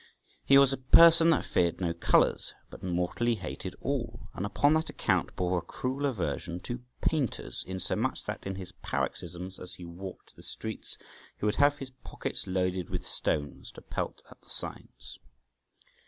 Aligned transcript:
He 0.43 0.57
was 0.57 0.73
a 0.73 0.77
person 0.81 1.29
that 1.29 1.45
feared 1.45 1.79
no 1.79 1.93
colours, 1.93 2.55
but 2.71 2.81
mortally 2.81 3.35
hated 3.35 3.75
all, 3.81 4.29
and 4.33 4.47
upon 4.47 4.73
that 4.73 4.89
account 4.89 5.35
bore 5.35 5.59
a 5.59 5.61
cruel 5.61 6.07
aversion 6.07 6.59
to 6.61 6.81
painters, 7.01 7.63
insomuch 7.67 8.25
that 8.25 8.47
in 8.47 8.55
his 8.55 8.71
paroxysms 8.71 9.59
as 9.59 9.75
he 9.75 9.85
walked 9.85 10.35
the 10.35 10.41
streets, 10.41 10.97
he 11.37 11.45
would 11.45 11.57
have 11.57 11.77
his 11.77 11.91
pockets 12.03 12.47
loaded 12.47 12.89
with 12.89 13.05
stones 13.05 13.69
to 13.73 13.81
pelt 13.83 14.23
at 14.31 14.41
the 14.41 14.49
signs 14.49 15.19
{148b}. 15.19 15.19